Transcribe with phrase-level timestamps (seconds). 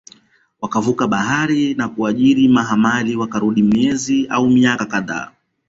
[0.61, 5.31] wakavuka bahari na kuajiri mahamali Wakarudi miezi au miaka kadhaa